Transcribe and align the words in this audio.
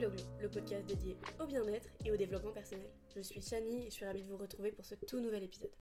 Le 0.00 0.48
podcast 0.48 0.86
dédié 0.86 1.14
au 1.38 1.46
bien-être 1.46 1.90
et 2.06 2.10
au 2.10 2.16
développement 2.16 2.52
personnel. 2.52 2.88
Je 3.14 3.20
suis 3.20 3.42
Shani 3.42 3.82
et 3.82 3.90
je 3.90 3.90
suis 3.90 4.06
ravie 4.06 4.22
de 4.22 4.28
vous 4.28 4.38
retrouver 4.38 4.72
pour 4.72 4.86
ce 4.86 4.94
tout 4.94 5.20
nouvel 5.20 5.42
épisode. 5.42 5.74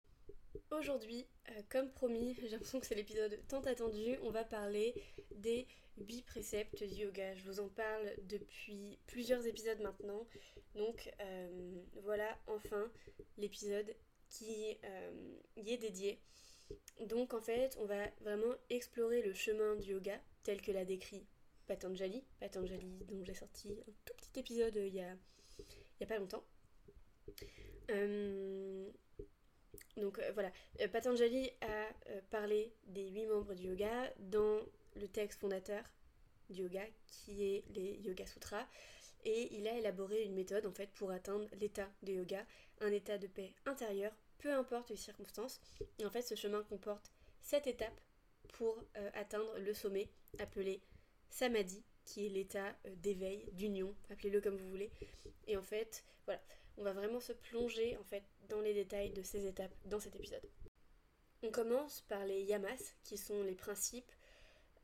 Aujourd'hui, 0.71 1.27
euh, 1.51 1.61
comme 1.69 1.91
promis, 1.91 2.33
j'ai 2.41 2.49
l'impression 2.49 2.79
que 2.79 2.87
c'est 2.87 2.95
l'épisode 2.95 3.39
tant 3.47 3.61
attendu, 3.61 4.17
on 4.23 4.31
va 4.31 4.43
parler 4.43 4.95
des 5.35 5.67
8 5.99 6.23
préceptes 6.23 6.83
du 6.83 7.03
yoga. 7.03 7.35
Je 7.35 7.43
vous 7.43 7.59
en 7.59 7.69
parle 7.69 8.11
depuis 8.23 8.97
plusieurs 9.05 9.45
épisodes 9.45 9.81
maintenant, 9.81 10.25
donc 10.73 11.13
euh, 11.21 11.75
voilà 12.01 12.39
enfin 12.47 12.91
l'épisode 13.37 13.95
qui 14.29 14.79
euh, 14.83 15.11
y 15.57 15.73
est 15.73 15.77
dédié. 15.77 16.19
Donc 17.05 17.35
en 17.35 17.41
fait, 17.41 17.77
on 17.79 17.85
va 17.85 18.07
vraiment 18.21 18.55
explorer 18.71 19.21
le 19.21 19.35
chemin 19.35 19.75
du 19.75 19.91
yoga 19.91 20.19
tel 20.41 20.59
que 20.59 20.71
l'a 20.71 20.85
décrit 20.85 21.27
Patanjali, 21.67 22.23
Patanjali 22.39 22.87
dont 23.07 23.23
j'ai 23.23 23.33
sorti 23.33 23.71
un 23.71 23.91
tout 24.05 24.13
petit 24.15 24.39
épisode 24.39 24.77
a, 24.77 24.85
il 24.85 24.93
y 24.95 26.03
a 26.03 26.07
pas 26.07 26.17
longtemps. 26.17 26.43
Euh, 27.91 28.89
donc 29.97 30.19
euh, 30.19 30.31
voilà, 30.33 30.51
euh, 30.81 30.87
Patanjali 30.87 31.51
a 31.61 32.19
parlé 32.29 32.73
des 32.87 33.09
huit 33.09 33.25
membres 33.25 33.53
du 33.53 33.67
yoga 33.67 34.13
dans 34.19 34.59
le 34.95 35.07
texte 35.07 35.39
fondateur 35.39 35.83
du 36.49 36.61
yoga 36.63 36.83
qui 37.07 37.43
est 37.43 37.63
les 37.75 37.99
Yoga 38.01 38.25
Sutras 38.25 38.65
et 39.25 39.53
il 39.55 39.67
a 39.67 39.77
élaboré 39.77 40.23
une 40.23 40.33
méthode 40.33 40.65
en 40.65 40.71
fait 40.71 40.89
pour 40.91 41.11
atteindre 41.11 41.47
l'état 41.59 41.89
de 42.03 42.13
yoga, 42.13 42.45
un 42.79 42.91
état 42.91 43.17
de 43.17 43.27
paix 43.27 43.53
intérieure, 43.65 44.13
peu 44.39 44.53
importe 44.53 44.89
les 44.89 44.95
circonstances. 44.95 45.59
Et 45.99 46.05
en 46.05 46.09
fait, 46.09 46.21
ce 46.21 46.35
chemin 46.35 46.63
comporte 46.63 47.11
sept 47.41 47.67
étapes 47.67 47.99
pour 48.53 48.77
atteindre 49.13 49.57
le 49.59 49.73
sommet 49.73 50.07
appelé 50.39 50.81
samadhi, 51.29 51.83
qui 52.05 52.25
est 52.25 52.29
l'état 52.29 52.75
euh, 52.85 52.95
d'éveil, 52.97 53.49
d'union, 53.53 53.95
appelez-le 54.09 54.41
comme 54.41 54.57
vous 54.57 54.69
voulez. 54.69 54.91
Et 55.47 55.57
en 55.57 55.63
fait, 55.63 56.03
voilà, 56.25 56.41
on 56.77 56.83
va 56.83 56.93
vraiment 56.93 57.19
se 57.19 57.33
plonger 57.33 57.97
en 57.97 58.03
fait 58.03 58.23
dans 58.49 58.61
les 58.61 58.73
détails 58.73 59.11
de 59.11 59.21
ces 59.21 59.45
étapes 59.45 59.73
dans 59.85 59.99
cet 59.99 60.15
épisode. 60.15 60.47
On 61.43 61.51
commence 61.51 62.01
par 62.01 62.25
les 62.25 62.41
yamas, 62.41 62.93
qui 63.03 63.17
sont 63.17 63.43
les 63.43 63.55
principes 63.55 64.11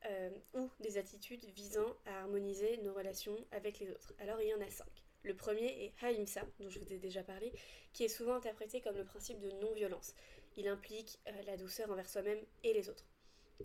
euh, 0.05 0.29
ou 0.53 0.69
des 0.79 0.97
attitudes 0.97 1.45
visant 1.55 1.95
à 2.05 2.21
harmoniser 2.21 2.77
nos 2.77 2.93
relations 2.93 3.37
avec 3.51 3.79
les 3.79 3.89
autres. 3.89 4.13
Alors 4.19 4.41
il 4.41 4.49
y 4.49 4.53
en 4.53 4.61
a 4.61 4.69
cinq. 4.69 4.87
Le 5.23 5.35
premier 5.35 5.85
est 5.85 5.93
Haimsa, 6.03 6.41
dont 6.59 6.69
je 6.69 6.79
vous 6.79 6.91
ai 6.91 6.97
déjà 6.97 7.23
parlé, 7.23 7.53
qui 7.93 8.03
est 8.03 8.09
souvent 8.09 8.35
interprété 8.35 8.81
comme 8.81 8.97
le 8.97 9.05
principe 9.05 9.39
de 9.39 9.49
non-violence. 9.61 10.13
Il 10.57 10.67
implique 10.67 11.19
euh, 11.27 11.41
la 11.43 11.57
douceur 11.57 11.89
envers 11.89 12.09
soi-même 12.09 12.43
et 12.63 12.73
les 12.73 12.89
autres. 12.89 13.07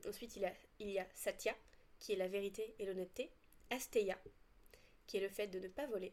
Ensuite, 0.06 0.36
il, 0.36 0.50
il 0.78 0.90
y 0.90 1.00
a 1.00 1.06
Satya, 1.14 1.54
qui 1.98 2.12
est 2.12 2.16
la 2.16 2.28
vérité 2.28 2.74
et 2.78 2.86
l'honnêteté, 2.86 3.30
Asteya, 3.70 4.18
qui 5.06 5.16
est 5.16 5.20
le 5.20 5.28
fait 5.28 5.48
de 5.48 5.58
ne 5.58 5.68
pas 5.68 5.86
voler, 5.86 6.12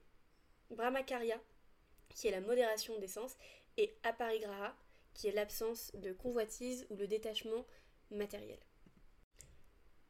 Brahmakarya, 0.72 1.40
qui 2.10 2.28
est 2.28 2.32
la 2.32 2.42
modération 2.42 2.98
des 3.00 3.08
sens, 3.08 3.36
et 3.78 3.94
Aparigraha, 4.04 4.76
qui 5.14 5.28
est 5.28 5.32
l'absence 5.32 5.92
de 5.96 6.14
convoitise 6.14 6.86
ou 6.90 6.96
le 6.96 7.08
détachement 7.08 7.66
matériel. 8.12 8.60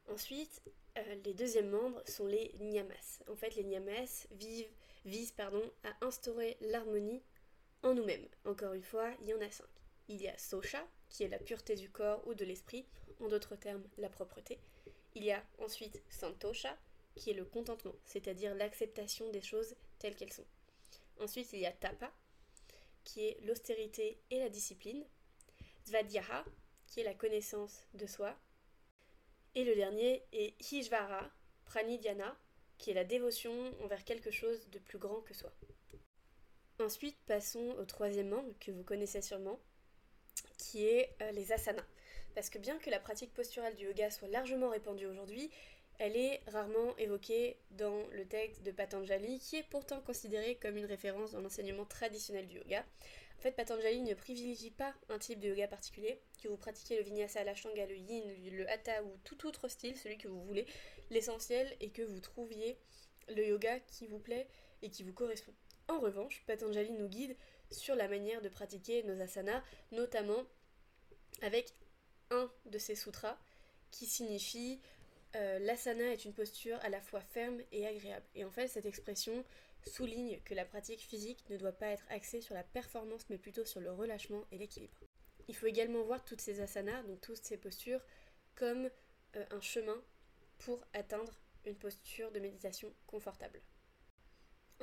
Ensuite, 0.07 0.61
euh, 0.97 1.15
les 1.23 1.33
deuxièmes 1.33 1.69
membres 1.69 2.01
sont 2.07 2.27
les 2.27 2.53
Nyamas. 2.59 3.21
En 3.27 3.35
fait, 3.35 3.55
les 3.55 3.63
vivent, 4.31 4.71
visent 5.05 5.33
à 5.39 6.05
instaurer 6.05 6.57
l'harmonie 6.61 7.21
en 7.83 7.93
nous-mêmes. 7.93 8.27
Encore 8.45 8.73
une 8.73 8.83
fois, 8.83 9.11
il 9.21 9.27
y 9.27 9.33
en 9.33 9.41
a 9.41 9.49
cinq. 9.51 9.67
Il 10.07 10.21
y 10.21 10.27
a 10.27 10.37
Sosha, 10.37 10.87
qui 11.09 11.23
est 11.23 11.27
la 11.27 11.39
pureté 11.39 11.75
du 11.75 11.89
corps 11.89 12.25
ou 12.27 12.33
de 12.33 12.45
l'esprit, 12.45 12.85
en 13.19 13.27
d'autres 13.27 13.55
termes, 13.55 13.83
la 13.97 14.09
propreté. 14.09 14.59
Il 15.15 15.23
y 15.23 15.31
a 15.31 15.43
ensuite 15.59 16.01
Santosha, 16.09 16.77
qui 17.15 17.31
est 17.31 17.33
le 17.33 17.45
contentement, 17.45 17.95
c'est-à-dire 18.05 18.53
l'acceptation 18.53 19.29
des 19.31 19.41
choses 19.41 19.75
telles 19.97 20.15
qu'elles 20.15 20.33
sont. 20.33 20.45
Ensuite, 21.19 21.53
il 21.53 21.59
y 21.59 21.65
a 21.65 21.71
Tapa, 21.71 22.11
qui 23.05 23.25
est 23.25 23.37
l'austérité 23.45 24.19
et 24.29 24.39
la 24.39 24.49
discipline. 24.49 25.05
Svadhyaya, 25.85 26.43
qui 26.87 26.99
est 26.99 27.03
la 27.03 27.13
connaissance 27.13 27.85
de 27.93 28.05
soi. 28.07 28.35
Et 29.53 29.63
le 29.63 29.75
dernier 29.75 30.23
est 30.33 30.53
Hijvara, 30.71 31.31
Pranidhyana, 31.65 32.35
qui 32.77 32.91
est 32.91 32.95
la 32.95 33.05
dévotion 33.05 33.53
envers 33.83 34.03
quelque 34.03 34.31
chose 34.31 34.69
de 34.71 34.79
plus 34.79 34.97
grand 34.97 35.21
que 35.21 35.33
soi. 35.33 35.53
Ensuite, 36.79 37.17
passons 37.25 37.73
au 37.79 37.85
troisième 37.85 38.29
membre 38.29 38.53
que 38.59 38.71
vous 38.71 38.83
connaissez 38.83 39.21
sûrement, 39.21 39.59
qui 40.57 40.85
est 40.85 41.15
euh, 41.21 41.31
les 41.31 41.53
asanas. 41.53 41.85
Parce 42.35 42.49
que 42.49 42.59
bien 42.59 42.77
que 42.77 42.89
la 42.89 42.99
pratique 42.99 43.33
posturale 43.33 43.75
du 43.75 43.85
yoga 43.85 44.11
soit 44.11 44.27
largement 44.27 44.69
répandue 44.69 45.05
aujourd'hui, 45.05 45.49
elle 45.97 46.17
est 46.17 46.41
rarement 46.47 46.95
évoquée 46.97 47.57
dans 47.71 48.05
le 48.11 48.25
texte 48.25 48.61
de 48.63 48.71
Patanjali, 48.71 49.39
qui 49.39 49.55
est 49.55 49.63
pourtant 49.63 50.01
considéré 50.01 50.55
comme 50.55 50.75
une 50.75 50.85
référence 50.85 51.31
dans 51.31 51.39
l'enseignement 51.39 51.85
traditionnel 51.85 52.47
du 52.47 52.57
yoga. 52.57 52.85
En 53.39 53.41
fait, 53.41 53.51
Patanjali 53.51 54.01
ne 54.01 54.13
privilégie 54.13 54.71
pas 54.71 54.93
un 55.07 55.17
type 55.17 55.39
de 55.39 55.49
yoga 55.49 55.67
particulier, 55.67 56.19
que 56.43 56.49
vous 56.49 56.57
pratiquiez 56.57 56.97
le 56.97 57.03
vinyasa, 57.03 57.43
la 57.45 57.55
shanga, 57.55 57.85
le 57.85 57.95
yin, 57.95 58.23
le 58.51 58.69
hatha 58.69 59.03
ou 59.03 59.17
tout 59.23 59.47
autre 59.47 59.69
style, 59.69 59.95
celui 59.97 60.17
que 60.17 60.27
vous 60.27 60.43
voulez. 60.43 60.65
L'essentiel 61.11 61.73
est 61.79 61.89
que 61.89 62.01
vous 62.01 62.19
trouviez 62.19 62.77
le 63.29 63.45
yoga 63.47 63.79
qui 63.79 64.07
vous 64.07 64.19
plaît 64.19 64.47
et 64.81 64.89
qui 64.89 65.03
vous 65.03 65.13
correspond. 65.13 65.53
En 65.87 65.99
revanche, 65.99 66.43
Patanjali 66.47 66.91
nous 66.91 67.07
guide 67.07 67.35
sur 67.71 67.95
la 67.95 68.07
manière 68.07 68.41
de 68.41 68.49
pratiquer 68.49 69.03
nos 69.03 69.21
asanas, 69.21 69.63
notamment 69.91 70.43
avec 71.41 71.73
un 72.31 72.49
de 72.65 72.77
ces 72.77 72.95
sutras 72.95 73.37
qui 73.91 74.05
signifie 74.05 74.79
euh, 75.35 75.59
l'asana 75.59 76.13
est 76.13 76.25
une 76.25 76.33
posture 76.33 76.77
à 76.81 76.89
la 76.89 77.01
fois 77.01 77.21
ferme 77.21 77.61
et 77.71 77.85
agréable. 77.85 78.25
Et 78.35 78.45
en 78.45 78.51
fait, 78.51 78.67
cette 78.67 78.85
expression 78.85 79.43
souligne 79.85 80.39
que 80.45 80.53
la 80.53 80.65
pratique 80.65 81.01
physique 81.01 81.43
ne 81.49 81.57
doit 81.57 81.71
pas 81.71 81.87
être 81.87 82.05
axée 82.09 82.41
sur 82.41 82.55
la 82.55 82.63
performance, 82.63 83.25
mais 83.29 83.37
plutôt 83.37 83.65
sur 83.65 83.81
le 83.81 83.91
relâchement 83.91 84.43
et 84.51 84.57
l'équilibre. 84.57 84.97
Il 85.47 85.55
faut 85.55 85.67
également 85.67 86.01
voir 86.03 86.23
toutes 86.23 86.41
ces 86.41 86.61
asanas, 86.61 87.03
donc 87.03 87.21
toutes 87.21 87.43
ces 87.43 87.57
postures, 87.57 88.01
comme 88.55 88.89
euh, 89.35 89.45
un 89.51 89.61
chemin 89.61 90.01
pour 90.59 90.83
atteindre 90.93 91.33
une 91.65 91.75
posture 91.75 92.31
de 92.31 92.39
méditation 92.39 92.91
confortable. 93.05 93.61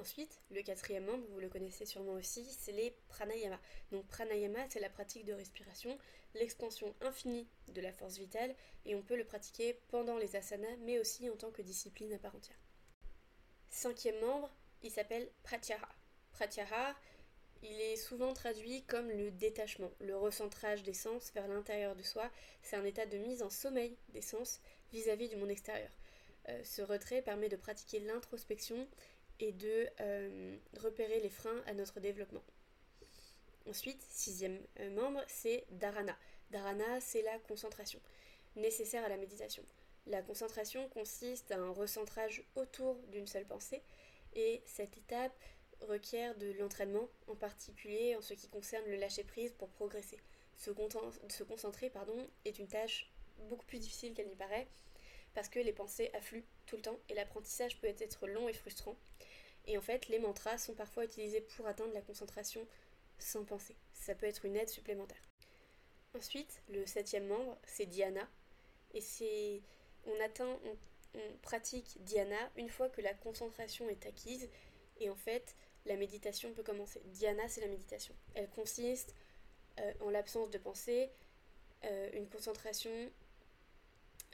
Ensuite, 0.00 0.40
le 0.50 0.62
quatrième 0.62 1.04
membre, 1.04 1.26
vous 1.28 1.40
le 1.40 1.50
connaissez 1.50 1.84
sûrement 1.84 2.14
aussi, 2.14 2.44
c'est 2.44 2.72
les 2.72 2.96
pranayama. 3.08 3.60
Donc 3.90 4.06
pranayama, 4.06 4.58
c'est 4.70 4.80
la 4.80 4.88
pratique 4.88 5.26
de 5.26 5.34
respiration, 5.34 5.98
l'expansion 6.34 6.94
infinie 7.02 7.46
de 7.68 7.80
la 7.80 7.92
force 7.92 8.16
vitale, 8.16 8.54
et 8.86 8.94
on 8.94 9.02
peut 9.02 9.16
le 9.16 9.24
pratiquer 9.24 9.78
pendant 9.88 10.16
les 10.16 10.34
asanas, 10.34 10.76
mais 10.80 10.98
aussi 10.98 11.28
en 11.28 11.36
tant 11.36 11.50
que 11.50 11.62
discipline 11.62 12.12
à 12.14 12.18
part 12.18 12.34
entière. 12.34 12.56
Cinquième 13.68 14.18
membre, 14.20 14.50
il 14.82 14.90
s'appelle 14.90 15.30
pratyahara. 15.42 15.88
Pratyahara, 16.32 16.96
il 17.62 17.80
est 17.80 17.96
souvent 17.96 18.32
traduit 18.32 18.82
comme 18.84 19.08
le 19.08 19.30
détachement, 19.30 19.90
le 20.00 20.16
recentrage 20.16 20.82
des 20.82 20.94
sens 20.94 21.32
vers 21.34 21.46
l'intérieur 21.48 21.94
de 21.94 22.02
soi. 22.02 22.30
C'est 22.62 22.76
un 22.76 22.84
état 22.84 23.06
de 23.06 23.18
mise 23.18 23.42
en 23.42 23.50
sommeil 23.50 23.96
des 24.08 24.22
sens 24.22 24.60
vis-à-vis 24.92 25.28
du 25.28 25.36
monde 25.36 25.50
extérieur. 25.50 25.90
Euh, 26.48 26.64
ce 26.64 26.82
retrait 26.82 27.22
permet 27.22 27.48
de 27.48 27.56
pratiquer 27.56 28.00
l'introspection 28.00 28.88
et 29.40 29.52
de 29.52 29.88
euh, 30.00 30.56
repérer 30.78 31.20
les 31.20 31.30
freins 31.30 31.62
à 31.66 31.74
notre 31.74 32.00
développement. 32.00 32.42
Ensuite, 33.68 34.02
sixième 34.02 34.60
euh, 34.80 34.90
membre, 34.90 35.22
c'est 35.28 35.64
dharana. 35.70 36.16
Dharana, 36.50 37.00
c'est 37.00 37.22
la 37.22 37.38
concentration, 37.40 38.00
nécessaire 38.56 39.04
à 39.04 39.08
la 39.08 39.16
méditation. 39.16 39.62
La 40.06 40.20
concentration 40.20 40.88
consiste 40.88 41.52
à 41.52 41.58
un 41.58 41.70
recentrage 41.70 42.42
autour 42.56 42.96
d'une 43.08 43.26
seule 43.26 43.46
pensée, 43.46 43.82
et 44.34 44.62
cette 44.66 44.96
étape 44.96 45.44
requiert 45.80 46.36
de 46.36 46.52
l'entraînement, 46.52 47.08
en 47.28 47.36
particulier 47.36 48.16
en 48.16 48.20
ce 48.20 48.34
qui 48.34 48.48
concerne 48.48 48.84
le 48.86 48.96
lâcher-prise 48.96 49.52
pour 49.52 49.68
progresser. 49.68 50.18
Se, 50.56 50.70
se 51.28 51.42
concentrer 51.44 51.90
pardon, 51.90 52.26
est 52.44 52.58
une 52.58 52.68
tâche 52.68 53.10
beaucoup 53.48 53.66
plus 53.66 53.78
difficile 53.78 54.14
qu'elle 54.14 54.28
n'y 54.28 54.36
paraît, 54.36 54.68
parce 55.34 55.48
que 55.48 55.58
les 55.58 55.72
pensées 55.72 56.10
affluent 56.14 56.44
tout 56.66 56.76
le 56.76 56.82
temps 56.82 56.98
et 57.08 57.14
l'apprentissage 57.14 57.80
peut 57.80 57.86
être 57.86 58.26
long 58.26 58.48
et 58.48 58.52
frustrant. 58.52 58.96
Et 59.66 59.78
en 59.78 59.80
fait, 59.80 60.08
les 60.08 60.18
mantras 60.18 60.58
sont 60.58 60.74
parfois 60.74 61.04
utilisés 61.04 61.40
pour 61.40 61.66
atteindre 61.66 61.94
la 61.94 62.00
concentration 62.00 62.66
sans 63.18 63.44
penser. 63.44 63.76
Ça 63.94 64.14
peut 64.14 64.26
être 64.26 64.44
une 64.44 64.56
aide 64.56 64.68
supplémentaire. 64.68 65.22
Ensuite, 66.16 66.62
le 66.68 66.84
septième 66.86 67.26
membre, 67.26 67.56
c'est 67.64 67.86
dhyana. 67.86 68.28
Et 68.94 69.00
c'est. 69.00 69.62
On 70.04 70.20
atteint, 70.20 70.58
on, 70.64 70.76
pratique 71.42 72.02
dhyana 72.04 72.50
une 72.56 72.70
fois 72.70 72.88
que 72.88 73.00
la 73.00 73.14
concentration 73.14 73.88
est 73.88 74.06
acquise. 74.06 74.48
Et 74.98 75.08
en 75.08 75.14
fait, 75.14 75.54
la 75.86 75.96
méditation 75.96 76.52
peut 76.52 76.62
commencer. 76.62 77.00
Dhyana, 77.06 77.48
c'est 77.48 77.60
la 77.60 77.68
méditation. 77.68 78.14
Elle 78.34 78.48
consiste, 78.48 79.14
euh, 79.78 79.92
en 80.00 80.10
l'absence 80.10 80.50
de 80.50 80.58
pensée, 80.58 81.10
euh, 81.84 82.10
une 82.12 82.28
concentration 82.28 82.90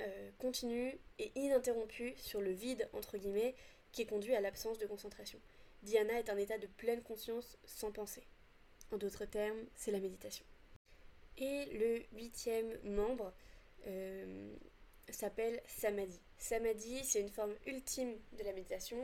euh, 0.00 0.30
continue 0.38 0.98
et 1.18 1.32
ininterrompue 1.34 2.14
sur 2.16 2.40
le 2.40 2.50
vide, 2.50 2.88
entre 2.92 3.18
guillemets, 3.18 3.54
qui 3.92 4.06
conduit 4.06 4.34
à 4.34 4.40
l'absence 4.40 4.78
de 4.78 4.86
concentration. 4.86 5.40
Dhyana 5.82 6.18
est 6.18 6.30
un 6.30 6.36
état 6.36 6.58
de 6.58 6.66
pleine 6.66 7.02
conscience 7.02 7.58
sans 7.64 7.92
pensée. 7.92 8.26
En 8.90 8.96
d'autres 8.96 9.24
termes, 9.24 9.66
c'est 9.74 9.90
la 9.90 10.00
méditation. 10.00 10.44
Et 11.36 11.66
le 11.66 12.02
huitième 12.16 12.78
membre 12.84 13.32
euh, 13.86 14.54
s'appelle 15.08 15.60
Samadhi. 15.66 16.20
Samadhi, 16.36 17.04
c'est 17.04 17.20
une 17.20 17.28
forme 17.28 17.54
ultime 17.66 18.14
de 18.38 18.44
la 18.44 18.52
méditation. 18.52 18.98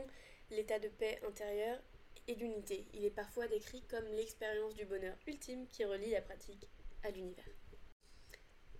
l'état 0.51 0.79
de 0.79 0.89
paix 0.89 1.19
intérieure 1.27 1.79
et 2.27 2.35
d'unité. 2.35 2.85
Il 2.93 3.05
est 3.05 3.09
parfois 3.09 3.47
décrit 3.47 3.81
comme 3.83 4.05
l'expérience 4.15 4.75
du 4.75 4.85
bonheur 4.85 5.15
ultime 5.27 5.67
qui 5.67 5.85
relie 5.85 6.11
la 6.11 6.21
pratique 6.21 6.67
à 7.03 7.09
l'univers. 7.09 7.54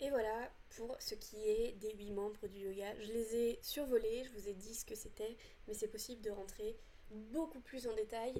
Et 0.05 0.11
voilà 0.11 0.51
pour 0.77 0.95
ce 0.99 1.15
qui 1.15 1.49
est 1.49 1.71
des 1.79 1.91
huit 1.93 2.11
membres 2.11 2.47
du 2.47 2.59
yoga. 2.59 2.93
Je 2.99 3.11
les 3.11 3.35
ai 3.35 3.59
survolés, 3.63 4.23
je 4.23 4.39
vous 4.39 4.47
ai 4.47 4.53
dit 4.53 4.75
ce 4.75 4.85
que 4.85 4.93
c'était, 4.93 5.35
mais 5.67 5.73
c'est 5.73 5.87
possible 5.87 6.21
de 6.21 6.29
rentrer 6.29 6.77
beaucoup 7.09 7.59
plus 7.59 7.87
en 7.87 7.93
détail 7.95 8.39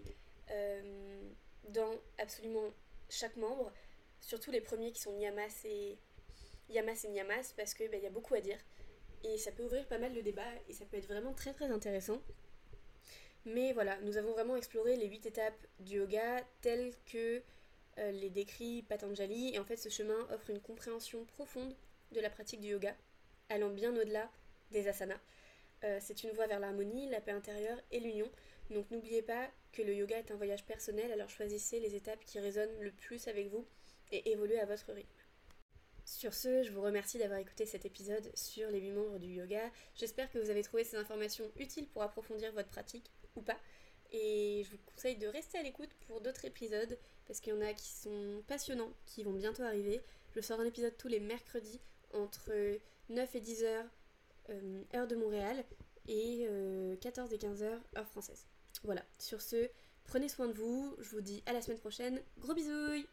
euh, 0.52 1.32
dans 1.70 1.90
absolument 2.20 2.70
chaque 3.10 3.36
membre, 3.38 3.74
surtout 4.22 4.52
les 4.52 4.62
premiers 4.62 4.92
qui 4.92 5.02
sont 5.02 5.18
Yamas 5.18 5.66
et 5.66 5.98
Yamas 6.70 7.04
et 7.04 7.56
parce 7.58 7.74
qu'il 7.74 7.90
ben, 7.90 8.00
y 8.00 8.06
a 8.06 8.12
beaucoup 8.12 8.36
à 8.36 8.42
dire. 8.42 8.60
Et 9.24 9.40
ça 9.40 9.52
peut 9.52 9.64
ouvrir 9.64 9.88
pas 9.88 9.98
mal 9.98 10.14
de 10.14 10.22
débats 10.22 10.44
et 10.70 10.74
ça 10.74 10.86
peut 10.86 10.98
être 10.98 11.08
vraiment 11.08 11.34
très 11.34 11.54
très 11.54 11.72
intéressant. 11.72 12.22
Mais 13.46 13.74
voilà, 13.74 14.00
nous 14.02 14.18
avons 14.18 14.34
vraiment 14.34 14.56
exploré 14.56 14.98
les 14.98 15.08
huit 15.08 15.26
étapes 15.26 15.66
du 15.80 15.96
yoga 15.96 16.44
telles 16.62 16.94
que 17.08 17.42
euh, 18.00 18.12
les 18.12 18.30
décrit 18.30 18.84
Patanjali. 18.84 19.54
Et 19.54 19.60
en 19.60 19.66
fait, 19.66 19.78
ce 19.78 19.90
chemin 19.90 20.28
offre 20.32 20.50
une 20.50 20.62
compréhension 20.62 21.26
profonde 21.26 21.76
de 22.12 22.20
la 22.20 22.30
pratique 22.30 22.62
du 22.62 22.70
yoga, 22.70 22.96
allant 23.50 23.70
bien 23.70 23.96
au-delà 23.96 24.30
des 24.72 24.88
asanas. 24.88 25.20
Euh, 25.84 26.00
c'est 26.02 26.24
une 26.24 26.32
voie 26.32 26.48
vers 26.48 26.60
l'harmonie, 26.60 27.10
la 27.10 27.22
paix 27.22 27.32
intérieure 27.32 27.80
et 27.92 28.00
l'union. 28.00 28.30
Donc 28.70 28.90
n'oubliez 28.90 29.22
pas 29.22 29.50
que 29.72 29.82
le 29.82 29.94
yoga 29.94 30.18
est 30.18 30.32
un 30.32 30.36
voyage 30.36 30.66
personnel, 30.66 31.12
alors 31.12 31.30
choisissez 31.30 31.80
les 31.80 31.96
étapes 31.96 32.24
qui 32.26 32.40
résonnent 32.40 32.80
le 32.80 32.92
plus 32.92 33.28
avec 33.28 33.50
vous 33.50 33.66
et 34.12 34.32
évoluez 34.32 34.60
à 34.60 34.66
votre 34.66 34.92
rythme. 34.94 35.10
Sur 36.06 36.34
ce, 36.34 36.64
je 36.64 36.72
vous 36.72 36.82
remercie 36.82 37.18
d'avoir 37.18 37.40
écouté 37.40 37.66
cet 37.66 37.86
épisode 37.86 38.32
sur 38.36 38.70
les 38.70 38.80
8 38.80 38.92
membres 38.92 39.20
du 39.20 39.28
yoga. 39.28 39.72
J'espère 39.96 40.32
que 40.32 40.38
vous 40.38 40.50
avez 40.50 40.62
trouvé 40.62 40.84
ces 40.84 40.98
informations 40.98 41.52
utiles 41.58 41.88
pour 41.88 42.04
approfondir 42.04 42.52
votre 42.54 42.70
pratique 42.70 43.12
ou 43.36 43.42
pas. 43.42 43.58
Et 44.12 44.64
je 44.66 44.72
vous 44.72 44.78
conseille 44.86 45.18
de 45.18 45.28
rester 45.28 45.58
à 45.58 45.64
l'écoute 45.64 45.90
pour 46.08 46.22
d'autres 46.22 46.46
épisodes 46.46 46.98
parce 47.28 47.40
qu'il 47.40 47.54
y 47.54 47.58
en 47.58 47.62
a 47.62 47.74
qui 47.74 47.88
sont 47.88 48.44
passionnants, 48.48 48.92
qui 49.06 49.24
vont 49.24 49.34
bientôt 49.34 49.64
arriver. 49.64 50.02
Je 50.36 50.42
sors 50.42 50.60
un 50.60 50.66
épisode 50.66 50.96
tous 50.98 51.08
les 51.08 51.20
mercredis 51.20 51.80
entre 52.14 52.52
9 53.10 53.36
et 53.36 53.40
10 53.40 53.64
heures 53.64 53.86
euh, 54.50 54.84
heure 54.94 55.08
de 55.08 55.16
Montréal 55.16 55.64
et 56.08 56.48
14 57.02 57.32
euh, 57.32 57.36
et 57.36 57.38
15 57.40 57.64
heures 57.64 57.82
heure 57.98 58.08
française. 58.08 58.46
Voilà, 58.84 59.04
sur 59.18 59.42
ce, 59.42 59.70
prenez 60.04 60.30
soin 60.30 60.48
de 60.48 60.54
vous, 60.54 60.96
je 61.00 61.10
vous 61.10 61.22
dis 61.22 61.42
à 61.48 61.54
la 61.54 61.62
semaine 61.62 61.80
prochaine, 61.80 62.22
gros 62.38 62.54
bisous 62.54 63.06